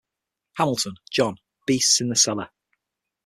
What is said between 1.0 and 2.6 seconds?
John: Beasts in the Cellar.